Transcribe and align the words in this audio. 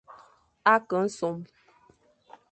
A 0.71 0.75
ke 0.87 0.97
nsom. 1.05 1.37